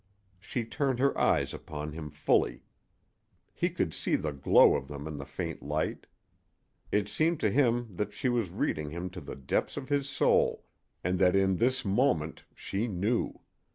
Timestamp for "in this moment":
11.35-12.45